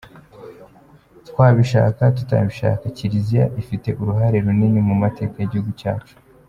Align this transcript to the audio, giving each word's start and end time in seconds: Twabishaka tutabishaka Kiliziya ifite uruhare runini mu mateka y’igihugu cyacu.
Twabishaka 1.27 2.03
tutabishaka 2.17 2.83
Kiliziya 2.97 3.45
ifite 3.61 3.89
uruhare 4.01 4.37
runini 4.45 4.79
mu 4.89 4.95
mateka 5.03 5.33
y’igihugu 5.39 5.73
cyacu. 5.81 6.15